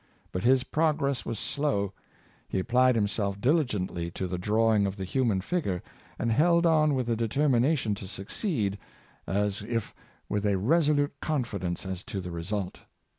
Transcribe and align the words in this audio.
But 0.31 0.43
his 0.43 0.63
progress 0.63 1.27
was 1.27 1.37
slow. 1.37 1.93
He 2.49 2.57
applied 2.57 2.95
himself 2.95 3.39
diligently 3.39 4.09
to 4.09 4.25
the 4.25 4.39
drawing 4.39 4.87
of 4.87 4.97
the 4.97 5.03
human 5.03 5.41
figure, 5.41 5.83
and 6.17 6.31
held 6.31 6.65
on 6.65 6.95
with 6.95 7.05
the 7.05 7.15
determination 7.15 7.93
to 7.93 8.07
succeed, 8.07 8.79
as 9.27 9.61
if 9.61 9.93
with 10.27 10.43
a 10.47 10.57
resolute 10.57 11.13
confidence 11.21 11.85
as 11.85 12.01
to 12.05 12.19
the 12.19 12.31
result. 12.31 12.79